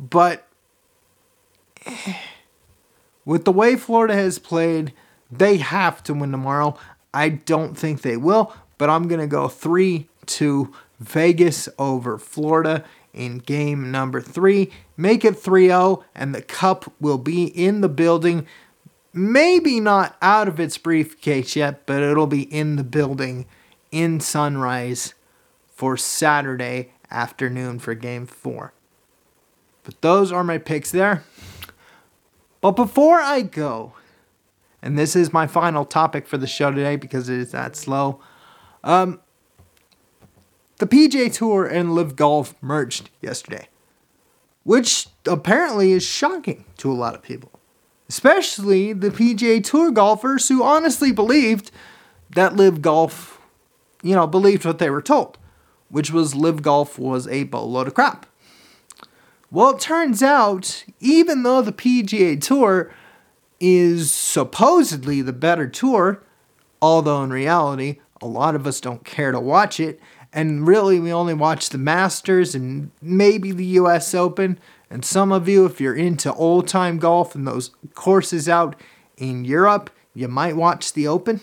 But 0.00 0.46
with 3.24 3.44
the 3.44 3.52
way 3.52 3.76
Florida 3.76 4.14
has 4.14 4.38
played, 4.38 4.94
they 5.30 5.58
have 5.58 6.02
to 6.04 6.14
win 6.14 6.30
tomorrow. 6.30 6.78
I 7.12 7.28
don't 7.30 7.76
think 7.76 8.02
they 8.02 8.16
will, 8.16 8.54
but 8.76 8.90
I'm 8.90 9.08
going 9.08 9.20
to 9.20 9.26
go 9.26 9.48
3 9.48 10.08
2 10.26 10.72
Vegas 11.00 11.68
over 11.78 12.18
Florida 12.18 12.84
in 13.14 13.38
game 13.38 13.90
number 13.90 14.20
three. 14.20 14.70
Make 14.96 15.24
it 15.24 15.38
3 15.38 15.68
0, 15.68 16.04
and 16.14 16.34
the 16.34 16.42
cup 16.42 16.92
will 17.00 17.18
be 17.18 17.44
in 17.44 17.80
the 17.80 17.88
building. 17.88 18.46
Maybe 19.12 19.80
not 19.80 20.16
out 20.20 20.48
of 20.48 20.60
its 20.60 20.78
briefcase 20.78 21.56
yet, 21.56 21.86
but 21.86 22.02
it'll 22.02 22.26
be 22.26 22.42
in 22.42 22.76
the 22.76 22.84
building 22.84 23.46
in 23.90 24.20
sunrise 24.20 25.14
for 25.74 25.96
Saturday 25.96 26.92
afternoon 27.10 27.78
for 27.78 27.94
game 27.94 28.26
four. 28.26 28.72
But 29.82 30.00
those 30.02 30.30
are 30.30 30.44
my 30.44 30.58
picks 30.58 30.90
there. 30.90 31.24
But 32.60 32.72
before 32.72 33.20
I 33.20 33.42
go, 33.42 33.94
and 34.82 34.98
this 34.98 35.16
is 35.16 35.32
my 35.32 35.46
final 35.46 35.84
topic 35.84 36.26
for 36.26 36.38
the 36.38 36.46
show 36.46 36.70
today 36.70 36.96
because 36.96 37.28
it 37.28 37.38
is 37.38 37.52
that 37.52 37.76
slow. 37.76 38.20
Um, 38.84 39.20
the 40.78 40.86
PGA 40.86 41.32
Tour 41.32 41.66
and 41.66 41.94
LIV 41.94 42.14
Golf 42.14 42.54
merged 42.60 43.10
yesterday, 43.20 43.68
which 44.62 45.08
apparently 45.26 45.92
is 45.92 46.04
shocking 46.04 46.64
to 46.76 46.90
a 46.90 46.94
lot 46.94 47.14
of 47.14 47.22
people, 47.22 47.58
especially 48.08 48.92
the 48.92 49.10
PGA 49.10 49.62
Tour 49.62 49.90
golfers 49.90 50.48
who 50.48 50.62
honestly 50.62 51.10
believed 51.10 51.72
that 52.30 52.54
LIV 52.54 52.80
Golf, 52.82 53.40
you 54.02 54.14
know, 54.14 54.26
believed 54.26 54.64
what 54.64 54.78
they 54.78 54.90
were 54.90 55.02
told, 55.02 55.38
which 55.88 56.12
was 56.12 56.36
LIV 56.36 56.62
Golf 56.62 56.98
was 56.98 57.26
a 57.26 57.44
boatload 57.44 57.88
of 57.88 57.94
crap. 57.94 58.26
Well, 59.50 59.70
it 59.70 59.80
turns 59.80 60.22
out, 60.22 60.84
even 61.00 61.42
though 61.42 61.62
the 61.62 61.72
PGA 61.72 62.40
Tour 62.40 62.92
is 63.60 64.12
supposedly 64.12 65.22
the 65.22 65.32
better 65.32 65.66
tour, 65.68 66.22
although 66.80 67.22
in 67.22 67.30
reality, 67.30 67.98
a 68.22 68.26
lot 68.26 68.54
of 68.54 68.66
us 68.66 68.80
don't 68.80 69.04
care 69.04 69.32
to 69.32 69.40
watch 69.40 69.80
it, 69.80 70.00
and 70.32 70.66
really 70.66 71.00
we 71.00 71.12
only 71.12 71.34
watch 71.34 71.70
the 71.70 71.78
Masters 71.78 72.54
and 72.54 72.90
maybe 73.00 73.52
the 73.52 73.64
US 73.64 74.14
Open. 74.14 74.58
And 74.90 75.04
some 75.04 75.32
of 75.32 75.48
you, 75.48 75.64
if 75.64 75.80
you're 75.80 75.94
into 75.94 76.32
old 76.34 76.68
time 76.68 76.98
golf 76.98 77.34
and 77.34 77.46
those 77.46 77.70
courses 77.94 78.48
out 78.48 78.76
in 79.16 79.44
Europe, 79.44 79.90
you 80.14 80.28
might 80.28 80.56
watch 80.56 80.92
the 80.92 81.06
Open. 81.06 81.40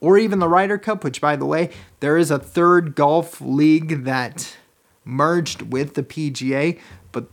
Or 0.00 0.18
even 0.18 0.38
the 0.38 0.48
Ryder 0.48 0.78
Cup, 0.78 1.02
which, 1.02 1.20
by 1.20 1.34
the 1.34 1.46
way, 1.46 1.70
there 2.00 2.18
is 2.18 2.30
a 2.30 2.38
third 2.38 2.94
golf 2.94 3.40
league 3.40 4.04
that 4.04 4.56
merged 5.04 5.72
with 5.72 5.94
the 5.94 6.02
PGA, 6.02 6.78
but 7.10 7.26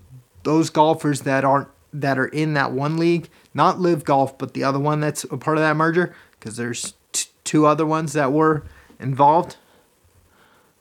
those 0.43 0.69
golfers 0.69 1.21
that 1.21 1.43
aren't 1.43 1.67
that 1.93 2.17
are 2.17 2.27
in 2.27 2.53
that 2.53 2.71
one 2.71 2.97
league, 2.97 3.29
not 3.53 3.79
LIV 3.79 4.03
Golf, 4.03 4.37
but 4.37 4.53
the 4.53 4.63
other 4.63 4.79
one 4.79 4.99
that's 4.99 5.23
a 5.25 5.37
part 5.37 5.57
of 5.57 5.63
that 5.63 5.75
merger, 5.75 6.15
because 6.31 6.57
there's 6.57 6.93
t- 7.11 7.29
two 7.43 7.65
other 7.65 7.85
ones 7.85 8.13
that 8.13 8.31
were 8.31 8.63
involved. 8.99 9.57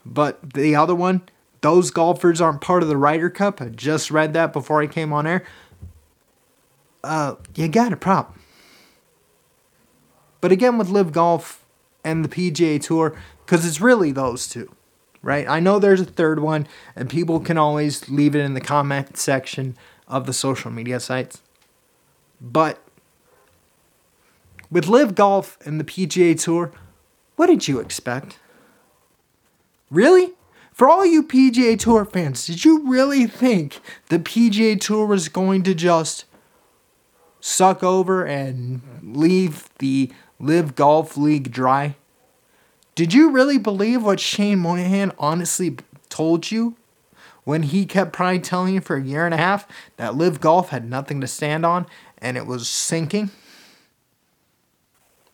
But 0.05 0.55
the 0.55 0.75
other 0.75 0.95
one, 0.95 1.23
those 1.61 1.91
golfers 1.91 2.41
aren't 2.41 2.61
part 2.61 2.83
of 2.83 2.89
the 2.89 2.97
Ryder 2.97 3.31
Cup. 3.31 3.61
I 3.61 3.67
just 3.67 4.11
read 4.11 4.33
that 4.35 4.53
before 4.53 4.81
I 4.81 4.87
came 4.87 5.13
on 5.13 5.27
air. 5.27 5.45
Uh, 7.03 7.37
you 7.55 7.69
got 7.69 7.93
a 7.93 7.97
problem. 7.97 8.41
But 10.41 10.53
again, 10.53 10.79
with 10.79 10.89
LIV 10.89 11.13
Golf 11.13 11.65
and 12.03 12.25
the 12.25 12.29
PGA 12.29 12.83
Tour, 12.83 13.15
because 13.45 13.67
it's 13.67 13.81
really 13.81 14.11
those 14.11 14.49
two, 14.49 14.75
right? 15.23 15.47
I 15.49 15.61
know 15.61 15.79
there's 15.79 16.01
a 16.01 16.07
third 16.07 16.41
one, 16.41 16.67
and 16.97 17.11
people 17.11 17.41
can 17.41 17.59
always 17.59 18.09
leave 18.09 18.35
it 18.35 18.41
in 18.41 18.55
the 18.55 18.61
comment 18.61 19.19
section 19.19 19.77
of 20.11 20.27
the 20.27 20.33
social 20.35 20.71
media 20.71 21.01
sites. 21.01 21.41
But 22.41 22.83
with 24.71 24.89
LIV 24.89 25.15
Golf 25.15 25.57
and 25.65 25.81
the 25.81 25.85
PGA 25.85 26.39
Tour, 26.39 26.73
what 27.37 27.47
did 27.47 27.69
you 27.69 27.81
expect? 27.81 28.39
Really? 29.91 30.33
For 30.73 30.89
all 30.89 31.05
you 31.05 31.23
PGA 31.23 31.79
Tour 31.79 32.05
fans, 32.05 32.47
did 32.47 32.65
you 32.65 32.87
really 32.87 33.27
think 33.27 33.81
the 34.09 34.19
PGA 34.19 34.81
Tour 34.81 35.07
was 35.07 35.29
going 35.29 35.63
to 35.63 35.75
just 35.75 36.25
suck 37.41 37.83
over 37.83 38.25
and 38.25 38.83
leave 39.03 39.69
the 39.79 40.13
LIV 40.39 40.75
Golf 40.75 41.17
League 41.17 41.51
dry? 41.51 41.97
Did 42.95 43.15
you 43.15 43.31
really 43.31 43.59
believe 43.59 44.03
what 44.03 44.21
Shane 44.21 44.59
Monahan 44.59 45.13
honestly 45.19 45.77
told 46.09 46.51
you 46.51 46.77
when 47.45 47.65
he 47.65 47.87
kept 47.87 48.13
probably 48.13 48.41
telling 48.41 48.75
you 48.75 48.81
for 48.81 48.97
a 48.97 49.03
year 49.03 49.25
and 49.25 49.35
a 49.35 49.39
half 49.39 49.67
that 49.97 50.15
LIV 50.15 50.41
Golf 50.41 50.69
had 50.71 50.89
nothing 50.89 51.21
to 51.21 51.27
stand 51.27 51.65
on 51.65 51.87
and 52.19 52.37
it 52.37 52.47
was 52.47 52.69
sinking? 52.69 53.31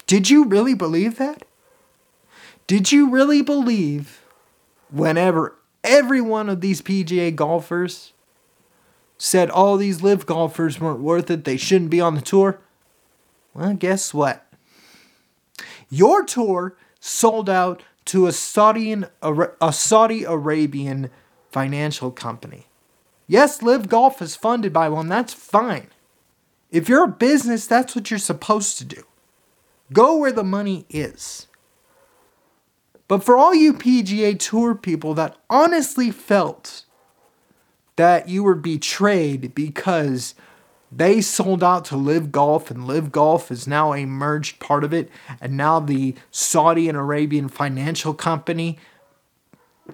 Did 0.06 0.30
you 0.30 0.44
really 0.44 0.74
believe 0.74 1.18
that? 1.18 1.44
Did 2.66 2.92
you 2.92 3.10
really 3.10 3.42
believe 3.42 4.22
whenever 4.90 5.56
every 5.82 6.20
one 6.20 6.48
of 6.48 6.60
these 6.60 6.82
PGA 6.82 7.34
golfers 7.34 8.12
said 9.18 9.50
all 9.50 9.76
these 9.76 10.02
LIV 10.02 10.26
golfers 10.26 10.80
weren't 10.80 11.00
worth 11.00 11.30
it, 11.30 11.44
they 11.44 11.56
shouldn't 11.56 11.90
be 11.90 12.00
on 12.00 12.14
the 12.14 12.20
tour. 12.20 12.60
Well, 13.54 13.74
guess 13.74 14.12
what? 14.12 14.46
Your 15.88 16.24
tour 16.24 16.76
sold 17.00 17.48
out 17.48 17.82
to 18.06 18.26
a 18.26 18.32
Saudi 18.32 18.94
a 19.22 19.72
Saudi 19.72 20.24
Arabian 20.24 21.10
financial 21.56 22.10
company. 22.10 22.66
Yes, 23.26 23.62
LIV 23.62 23.88
Golf 23.88 24.20
is 24.20 24.36
funded 24.36 24.74
by 24.74 24.90
one, 24.90 25.08
that's 25.08 25.32
fine. 25.32 25.86
If 26.70 26.86
you're 26.86 27.04
a 27.04 27.08
business, 27.08 27.66
that's 27.66 27.96
what 27.96 28.10
you're 28.10 28.18
supposed 28.18 28.76
to 28.76 28.84
do. 28.84 29.04
Go 29.90 30.18
where 30.18 30.32
the 30.32 30.44
money 30.44 30.84
is. 30.90 31.46
But 33.08 33.24
for 33.24 33.38
all 33.38 33.54
you 33.54 33.72
PGA 33.72 34.38
Tour 34.38 34.74
people 34.74 35.14
that 35.14 35.38
honestly 35.48 36.10
felt 36.10 36.84
that 37.96 38.28
you 38.28 38.42
were 38.42 38.54
betrayed 38.54 39.54
because 39.54 40.34
they 40.92 41.22
sold 41.22 41.64
out 41.64 41.86
to 41.86 41.96
LIV 41.96 42.32
Golf 42.32 42.70
and 42.70 42.86
LIV 42.86 43.12
Golf 43.12 43.50
is 43.50 43.66
now 43.66 43.94
a 43.94 44.04
merged 44.04 44.60
part 44.60 44.84
of 44.84 44.92
it 44.92 45.08
and 45.40 45.56
now 45.56 45.80
the 45.80 46.16
Saudi 46.30 46.86
and 46.86 46.98
Arabian 46.98 47.48
financial 47.48 48.12
company 48.12 48.76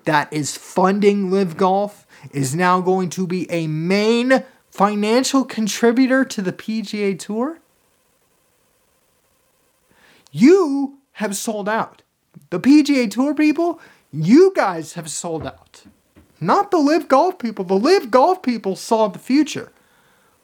that 0.04 0.32
is 0.32 0.56
funding 0.56 1.30
LIV 1.30 1.56
Golf 1.56 2.06
is 2.32 2.54
now 2.54 2.80
going 2.80 3.10
to 3.10 3.26
be 3.26 3.50
a 3.50 3.66
main 3.66 4.44
financial 4.70 5.44
contributor 5.44 6.24
to 6.24 6.42
the 6.42 6.52
PGA 6.52 7.18
Tour 7.18 7.58
you 10.32 10.98
have 11.12 11.36
sold 11.36 11.68
out 11.68 12.02
the 12.50 12.60
PGA 12.60 13.10
Tour 13.10 13.34
people, 13.34 13.80
you 14.12 14.52
guys 14.54 14.94
have 14.94 15.10
sold 15.10 15.46
out. 15.46 15.84
Not 16.40 16.70
the 16.70 16.78
LIV 16.78 17.08
Golf 17.08 17.38
people. 17.38 17.64
The 17.64 17.74
LIV 17.74 18.10
Golf 18.10 18.42
people 18.42 18.76
saw 18.76 19.08
the 19.08 19.18
future. 19.18 19.72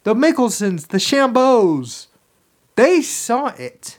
The 0.04 0.14
Mickelsons, 0.14 0.88
the 0.88 0.98
Chambos, 0.98 2.06
they 2.76 3.02
saw 3.02 3.48
it. 3.58 3.98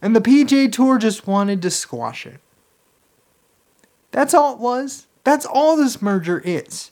And 0.00 0.14
the 0.14 0.20
PGA 0.20 0.70
Tour 0.70 0.98
just 0.98 1.26
wanted 1.26 1.60
to 1.62 1.70
squash 1.70 2.24
it. 2.24 2.40
That's 4.10 4.34
all 4.34 4.54
it 4.54 4.58
was. 4.58 5.06
That's 5.24 5.46
all 5.46 5.76
this 5.76 6.00
merger 6.00 6.40
is. 6.44 6.90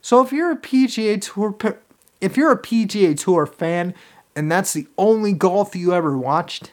So 0.00 0.22
if 0.22 0.32
you're 0.32 0.52
a 0.52 0.56
PGA 0.56 1.20
Tour 1.20 1.78
if 2.20 2.36
you're 2.36 2.52
a 2.52 2.60
PGA 2.60 3.18
Tour 3.18 3.46
fan 3.46 3.94
and 4.34 4.50
that's 4.50 4.72
the 4.72 4.86
only 4.96 5.32
golf 5.32 5.74
you 5.74 5.92
ever 5.92 6.16
watched, 6.16 6.72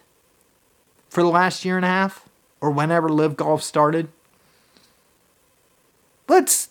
for 1.09 1.23
the 1.23 1.29
last 1.29 1.65
year 1.65 1.77
and 1.77 1.85
a 1.85 1.89
half 1.89 2.27
or 2.61 2.71
whenever 2.71 3.09
LIV 3.09 3.37
Golf 3.37 3.63
started, 3.63 4.09
let's 6.27 6.69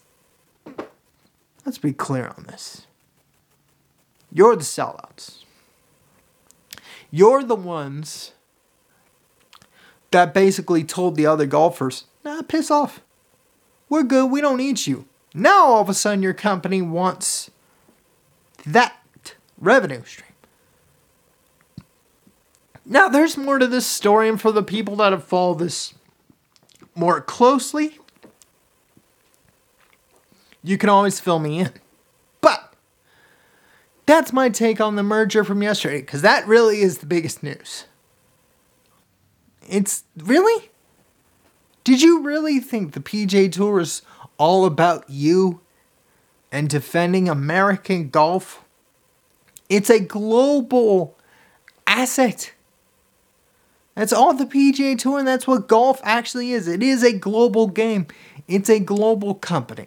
let's 1.64 1.78
be 1.78 1.92
clear 1.92 2.32
on 2.36 2.44
this. 2.44 2.86
You're 4.32 4.56
the 4.56 4.62
sellouts. 4.62 5.44
You're 7.10 7.42
the 7.42 7.56
ones 7.56 8.32
that 10.10 10.34
basically 10.34 10.84
told 10.84 11.16
the 11.16 11.26
other 11.26 11.46
golfers, 11.46 12.04
nah, 12.26 12.42
piss 12.42 12.70
off. 12.70 13.00
We're 13.88 14.02
good. 14.02 14.30
We 14.30 14.40
don't 14.40 14.58
need 14.58 14.86
you. 14.86 15.06
Now 15.32 15.66
all 15.66 15.80
of 15.80 15.88
a 15.88 15.94
sudden 15.94 16.22
your 16.22 16.34
company 16.34 16.82
wants 16.82 17.50
that 18.66 18.96
revenue 19.58 20.02
stream. 20.04 20.24
Now 22.84 23.08
there's 23.08 23.36
more 23.36 23.58
to 23.58 23.66
this 23.66 23.86
story, 23.86 24.28
and 24.28 24.40
for 24.40 24.52
the 24.52 24.62
people 24.62 24.96
that 24.96 25.12
have 25.12 25.24
followed 25.24 25.58
this 25.58 25.94
more 26.94 27.20
closely, 27.20 27.98
you 30.62 30.78
can 30.78 30.88
always 30.88 31.20
fill 31.20 31.38
me 31.38 31.60
in. 31.60 31.72
But 32.40 32.72
that's 34.06 34.32
my 34.32 34.48
take 34.48 34.80
on 34.80 34.96
the 34.96 35.02
merger 35.02 35.44
from 35.44 35.62
yesterday, 35.62 36.00
because 36.00 36.22
that 36.22 36.46
really 36.46 36.80
is 36.80 36.98
the 36.98 37.06
biggest 37.06 37.42
news. 37.42 37.86
It's 39.68 40.04
really? 40.16 40.70
Did 41.86 42.02
you 42.02 42.24
really 42.24 42.58
think 42.58 42.94
the 42.94 43.00
PGA 43.00 43.52
Tour 43.52 43.78
is 43.78 44.02
all 44.38 44.64
about 44.64 45.08
you 45.08 45.60
and 46.50 46.68
defending 46.68 47.28
American 47.28 48.10
golf? 48.10 48.64
It's 49.68 49.88
a 49.88 50.00
global 50.00 51.16
asset. 51.86 52.52
That's 53.94 54.12
all 54.12 54.34
the 54.34 54.46
PGA 54.46 54.98
Tour, 54.98 55.20
and 55.20 55.28
that's 55.28 55.46
what 55.46 55.68
golf 55.68 56.00
actually 56.02 56.50
is. 56.50 56.66
It 56.66 56.82
is 56.82 57.04
a 57.04 57.16
global 57.16 57.68
game, 57.68 58.08
it's 58.48 58.68
a 58.68 58.80
global 58.80 59.36
company. 59.36 59.86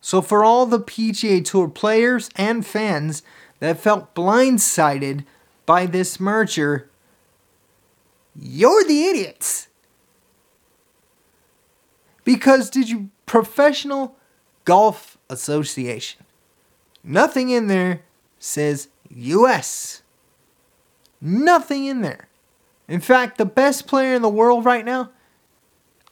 So, 0.00 0.22
for 0.22 0.44
all 0.44 0.66
the 0.66 0.78
PGA 0.78 1.44
Tour 1.44 1.66
players 1.66 2.30
and 2.36 2.64
fans 2.64 3.24
that 3.58 3.80
felt 3.80 4.14
blindsided 4.14 5.24
by 5.66 5.86
this 5.86 6.20
merger, 6.20 6.91
you're 8.34 8.84
the 8.84 9.04
idiots. 9.04 9.68
Because 12.24 12.70
did 12.70 12.88
you 12.88 13.10
professional 13.26 14.16
golf 14.64 15.18
association? 15.28 16.24
Nothing 17.02 17.50
in 17.50 17.66
there 17.66 18.02
says 18.38 18.88
US. 19.10 20.02
Nothing 21.20 21.86
in 21.86 22.00
there. 22.00 22.28
In 22.88 23.00
fact, 23.00 23.38
the 23.38 23.44
best 23.44 23.86
player 23.86 24.14
in 24.14 24.22
the 24.22 24.28
world 24.28 24.64
right 24.64 24.84
now, 24.84 25.10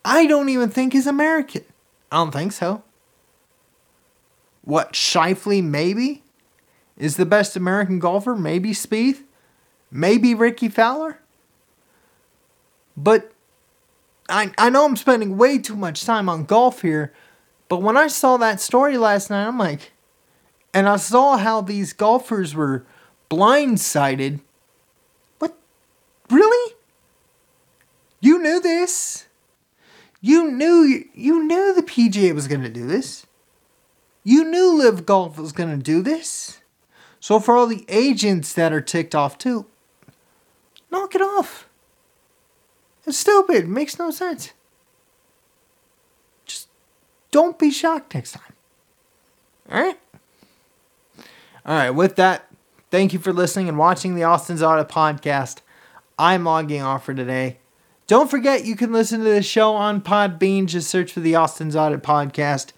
I 0.05 0.27
don't 0.27 0.49
even 0.49 0.71
think 0.71 0.95
is 0.95 1.07
American. 1.07 1.65
I 2.11 2.17
don't 2.17 2.33
think 2.33 2.53
so. 2.53 2.83
What, 4.63 4.93
Schauffele 4.93 5.63
maybe? 5.63 6.23
Is 6.97 7.17
the 7.17 7.27
best 7.27 7.57
American 7.57 7.99
golfer? 7.99 8.37
Maybe 8.37 8.71
Spieth? 8.71 9.23
Maybe 9.91 10.35
Rickie 10.35 10.69
Fowler? 10.69 11.20
But 12.97 13.33
I, 14.29 14.53
I 14.59 14.71
know 14.71 14.85
I'm 14.85 14.97
spending 14.97 15.37
way 15.37 15.59
too 15.59 15.77
much 15.77 16.05
time 16.05 16.29
on 16.29 16.45
golf 16.45 16.83
here, 16.83 17.13
but 17.69 17.83
when 17.83 17.97
I 17.97 18.09
saw 18.09 18.37
that 18.37 18.61
story 18.61 18.99
last 18.99 19.31
night, 19.31 19.47
I'm 19.47 19.59
like, 19.59 19.93
and 20.73 20.89
I 20.89 20.97
saw 20.97 21.37
how 21.37 21.61
these 21.61 21.93
golfers 21.93 22.55
were 22.55 22.85
blindsided. 23.31 24.41
What? 25.39 25.57
Really? 26.29 26.75
You 28.21 28.43
knew 28.43 28.61
this? 28.61 29.27
You 30.21 30.51
knew 30.51 31.05
you 31.15 31.45
knew 31.45 31.75
the 31.75 31.83
PGA 31.83 32.35
was 32.35 32.47
going 32.47 32.63
to 32.63 32.69
do 32.69 32.87
this. 32.87 33.27
You 34.23 34.45
knew 34.45 34.77
LIV 34.77 35.07
Golf 35.07 35.39
was 35.39 35.53
going 35.53 35.71
to 35.71 35.83
do 35.83 36.03
this. 36.03 36.61
So 37.21 37.41
for 37.41 37.57
all 37.57 37.67
the 37.67 37.87
agents 37.89 38.53
that 38.53 38.73
are 38.73 38.83
ticked 38.83 39.15
off 39.15 39.39
too, 39.39 39.67
knock 40.91 41.15
it 41.15 41.23
off. 41.23 41.70
It's 43.11 43.19
stupid. 43.19 43.65
It 43.65 43.69
makes 43.69 43.99
no 43.99 44.13
sense. 44.13 44.53
Just 46.47 46.69
don't 47.33 47.59
be 47.59 47.73
shocked 47.73 48.15
next 48.15 48.31
time. 48.31 48.53
All 49.69 49.83
right? 49.83 49.99
All 51.67 51.75
right, 51.75 51.91
with 51.91 52.15
that, 52.17 52.49
thank 52.93 53.13
you 53.13 53.19
for 53.19 53.33
listening 53.33 53.69
and 53.69 53.77
watching 53.77 54.15
the 54.15 54.23
Austin's 54.23 54.63
Audit 54.63 54.89
podcast. 54.89 55.59
I'm 56.21 56.45
logging 56.45 56.83
off 56.83 57.05
for 57.05 57.13
today. 57.13 57.59
Don't 58.07 58.31
forget, 58.31 58.65
you 58.65 58.77
can 58.77 58.93
listen 58.93 59.19
to 59.25 59.29
the 59.29 59.43
show 59.43 59.75
on 59.75 60.03
Podbean. 60.03 60.67
Just 60.67 60.89
search 60.89 61.11
for 61.11 61.19
the 61.19 61.35
Austin's 61.35 61.75
Audit 61.75 62.05
podcast. 62.05 62.71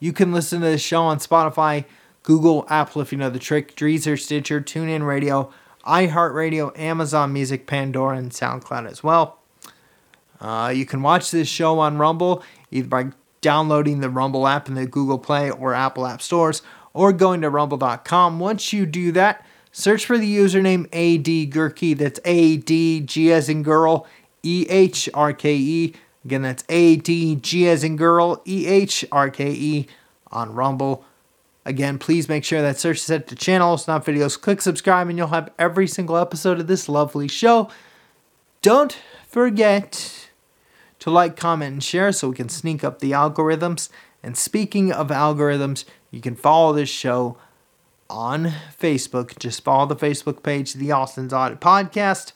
You 0.00 0.12
can 0.12 0.32
listen 0.32 0.62
to 0.62 0.66
the 0.66 0.78
show 0.78 1.02
on 1.02 1.20
Spotify, 1.20 1.84
Google, 2.24 2.66
Apple 2.68 3.02
if 3.02 3.12
you 3.12 3.18
know 3.18 3.30
the 3.30 3.38
trick, 3.38 3.76
Deezer, 3.76 4.18
Stitcher, 4.18 4.60
TuneIn 4.60 5.06
Radio, 5.06 5.52
iHeartRadio, 5.86 6.76
Amazon 6.76 7.32
Music, 7.32 7.68
Pandora, 7.68 8.16
and 8.16 8.32
SoundCloud 8.32 8.90
as 8.90 9.04
well. 9.04 9.38
Uh, 10.40 10.72
you 10.74 10.86
can 10.86 11.02
watch 11.02 11.30
this 11.30 11.48
show 11.48 11.78
on 11.78 11.98
Rumble 11.98 12.42
either 12.70 12.88
by 12.88 13.10
downloading 13.40 14.00
the 14.00 14.10
Rumble 14.10 14.48
app 14.48 14.68
in 14.68 14.74
the 14.74 14.86
Google 14.86 15.18
Play 15.18 15.50
or 15.50 15.72
Apple 15.74 16.06
App 16.06 16.20
Stores 16.20 16.62
or 16.92 17.12
going 17.12 17.42
to 17.42 17.50
rumble.com. 17.50 18.40
Once 18.40 18.72
you 18.72 18.86
do 18.86 19.12
that, 19.12 19.44
search 19.70 20.06
for 20.06 20.18
the 20.18 20.36
username 20.36 20.86
AD 20.92 21.98
That's 21.98 22.20
A 22.24 22.56
D 22.56 23.00
G 23.00 23.32
as 23.32 23.48
in 23.48 23.62
girl, 23.62 24.06
E 24.42 24.66
H 24.68 25.08
R 25.14 25.32
K 25.32 25.54
E. 25.54 25.94
Again, 26.24 26.42
that's 26.42 26.64
A 26.68 26.96
D 26.96 27.36
G 27.36 27.68
as 27.68 27.84
in 27.84 27.96
girl, 27.96 28.42
E 28.46 28.66
H 28.66 29.04
R 29.12 29.30
K 29.30 29.52
E 29.52 29.86
on 30.32 30.54
Rumble. 30.54 31.04
Again, 31.64 31.98
please 31.98 32.28
make 32.28 32.44
sure 32.44 32.62
that 32.62 32.78
search 32.78 32.98
is 32.98 33.02
set 33.02 33.26
to 33.28 33.34
channels, 33.34 33.86
not 33.86 34.04
videos. 34.04 34.40
Click 34.40 34.62
subscribe, 34.62 35.08
and 35.08 35.18
you'll 35.18 35.28
have 35.28 35.52
every 35.58 35.86
single 35.86 36.16
episode 36.16 36.60
of 36.60 36.68
this 36.68 36.88
lovely 36.88 37.28
show. 37.28 37.68
Don't 38.62 38.96
forget 39.28 40.25
to 41.00 41.10
like, 41.10 41.36
comment, 41.36 41.72
and 41.72 41.84
share 41.84 42.12
so 42.12 42.30
we 42.30 42.36
can 42.36 42.48
sneak 42.48 42.82
up 42.82 42.98
the 42.98 43.12
algorithms. 43.12 43.88
And 44.22 44.36
speaking 44.36 44.92
of 44.92 45.08
algorithms, 45.08 45.84
you 46.10 46.20
can 46.20 46.34
follow 46.34 46.72
this 46.72 46.88
show 46.88 47.38
on 48.08 48.52
Facebook. 48.80 49.38
Just 49.38 49.64
follow 49.64 49.86
the 49.86 49.96
Facebook 49.96 50.42
page, 50.42 50.74
The 50.74 50.92
Austin's 50.92 51.32
Audit 51.32 51.60
Podcast. 51.60 52.32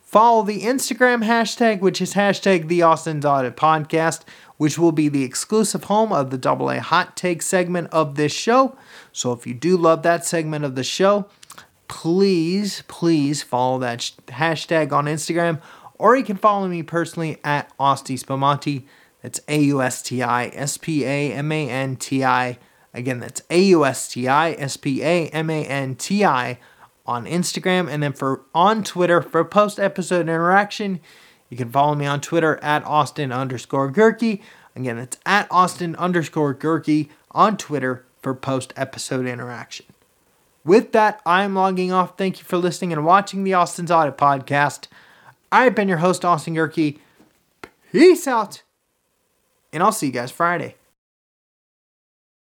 Follow 0.00 0.42
the 0.42 0.62
Instagram 0.62 1.24
hashtag, 1.24 1.80
which 1.80 2.00
is 2.02 2.14
hashtag 2.14 2.68
The 2.68 2.82
Austin's 2.82 3.24
Audit 3.24 3.56
Podcast, 3.56 4.22
which 4.58 4.78
will 4.78 4.92
be 4.92 5.08
the 5.08 5.24
exclusive 5.24 5.84
home 5.84 6.12
of 6.12 6.30
the 6.30 6.36
Double 6.36 6.68
Hot 6.68 7.16
Take 7.16 7.40
segment 7.40 7.88
of 7.92 8.16
this 8.16 8.32
show. 8.32 8.76
So 9.10 9.32
if 9.32 9.46
you 9.46 9.54
do 9.54 9.76
love 9.76 10.02
that 10.02 10.26
segment 10.26 10.64
of 10.64 10.74
the 10.74 10.84
show, 10.84 11.26
please, 11.88 12.82
please 12.88 13.42
follow 13.42 13.78
that 13.78 14.00
hashtag 14.28 14.92
on 14.92 15.06
Instagram 15.06 15.62
or 15.98 16.16
you 16.16 16.24
can 16.24 16.36
follow 16.36 16.68
me 16.68 16.82
personally 16.82 17.38
at 17.44 17.70
Austi 17.78 18.16
Spamanti. 18.16 18.84
That's 19.22 19.40
A 19.48 19.60
U 19.62 19.80
S 19.80 20.02
T 20.02 20.22
I 20.22 20.46
S 20.48 20.76
P 20.76 21.04
A 21.04 21.32
M 21.32 21.50
A 21.52 21.68
N 21.68 21.96
T 21.96 22.24
I. 22.24 22.58
Again, 22.92 23.20
that's 23.20 23.42
A 23.50 23.62
U 23.62 23.84
S 23.84 24.08
T 24.08 24.28
I 24.28 24.52
S 24.52 24.76
P 24.76 25.02
A 25.02 25.28
M 25.28 25.48
A 25.48 25.64
N 25.64 25.94
T 25.94 26.24
I 26.24 26.58
on 27.06 27.24
Instagram. 27.24 27.88
And 27.88 28.02
then 28.02 28.12
for 28.12 28.42
on 28.54 28.82
Twitter 28.82 29.22
for 29.22 29.44
post 29.44 29.78
episode 29.78 30.22
interaction, 30.22 31.00
you 31.48 31.56
can 31.56 31.70
follow 31.70 31.94
me 31.94 32.06
on 32.06 32.20
Twitter 32.20 32.58
at 32.62 32.84
Austin 32.84 33.32
underscore 33.32 33.92
Gehrke. 33.92 34.40
Again, 34.74 34.98
it's 34.98 35.18
at 35.26 35.46
Austin 35.50 35.94
underscore 35.96 36.54
Gehrke 36.54 37.08
on 37.30 37.56
Twitter 37.56 38.06
for 38.20 38.34
post 38.34 38.72
episode 38.76 39.26
interaction. 39.26 39.86
With 40.64 40.92
that, 40.92 41.20
I'm 41.26 41.54
logging 41.54 41.92
off. 41.92 42.16
Thank 42.16 42.38
you 42.38 42.44
for 42.44 42.56
listening 42.56 42.92
and 42.92 43.04
watching 43.04 43.42
the 43.44 43.54
Austin's 43.54 43.90
Audit 43.90 44.16
Podcast. 44.16 44.86
I've 45.52 45.74
been 45.74 45.86
your 45.86 45.98
host, 45.98 46.24
Austin 46.24 46.54
Gehrke. 46.54 46.98
Peace 47.92 48.26
out. 48.26 48.62
And 49.70 49.82
I'll 49.82 49.92
see 49.92 50.06
you 50.06 50.12
guys 50.12 50.30
Friday. 50.30 50.76